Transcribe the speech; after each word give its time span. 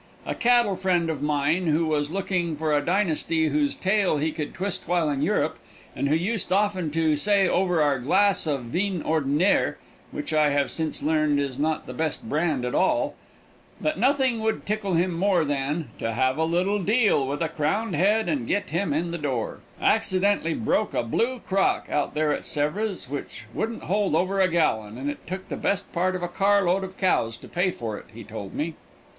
A 0.25 0.33
cattle 0.33 0.75
friend 0.75 1.11
of 1.11 1.21
mine 1.21 1.67
who 1.67 1.85
was 1.85 2.09
looking 2.09 2.55
for 2.57 2.75
a 2.75 2.81
dynasty 2.83 3.49
whose 3.49 3.75
tail 3.75 4.17
he 4.17 4.31
could 4.31 4.51
twist 4.55 4.87
while 4.87 5.11
in 5.11 5.21
Europe, 5.21 5.59
and 5.95 6.09
who 6.09 6.15
used 6.15 6.51
often 6.51 6.89
to 6.89 7.15
say 7.15 7.47
over 7.47 7.83
our 7.83 7.99
glass 7.99 8.47
of 8.47 8.63
vin 8.63 9.03
ordinaire 9.03 9.77
(which 10.09 10.33
I 10.33 10.49
have 10.49 10.71
since 10.71 11.03
learned 11.03 11.39
is 11.39 11.59
not 11.59 11.85
the 11.85 11.93
best 11.93 12.27
brand 12.27 12.65
at 12.65 12.73
all), 12.73 13.13
that 13.79 13.99
nothing 13.99 14.39
would 14.39 14.65
tickle 14.65 14.95
him 14.95 15.13
more 15.13 15.45
than 15.45 15.89
"to 15.99 16.13
have 16.13 16.35
a 16.39 16.45
little 16.45 16.81
deal 16.81 17.27
with 17.27 17.43
a 17.43 17.49
crowned 17.49 17.95
head 17.95 18.27
and 18.27 18.47
get 18.47 18.71
him 18.71 18.93
in 18.93 19.11
the 19.11 19.19
door," 19.19 19.59
accidentally 19.79 20.55
broke 20.55 20.95
a 20.95 21.03
blue 21.03 21.41
crock 21.47 21.87
out 21.91 22.15
there 22.15 22.33
at 22.33 22.41
Sèvres 22.41 23.07
which 23.07 23.45
wouldn't 23.53 23.83
hold 23.83 24.15
over 24.15 24.41
a 24.41 24.47
gallon, 24.47 24.97
and 24.97 25.11
it 25.11 25.27
took 25.27 25.47
the 25.47 25.55
best 25.57 25.93
part 25.93 26.15
of 26.15 26.23
a 26.23 26.27
car 26.27 26.63
load 26.63 26.83
of 26.83 26.97
cows 26.97 27.37
to 27.37 27.47
pay 27.47 27.69
for 27.69 27.99
it, 27.99 28.05
he 28.11 28.23
told 28.23 28.55
me. 28.55 28.73